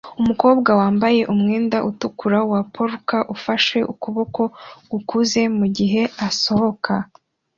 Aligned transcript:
Umukobwa 0.21 0.69
wambaye 0.79 1.21
umwenda 1.33 1.77
utukura 1.89 2.39
wa 2.51 2.61
polka 2.75 3.19
ufashe 3.35 3.77
ukuboko 3.93 4.41
gukuze 4.91 5.41
mugihe 5.57 6.01
asohoka 6.27 6.93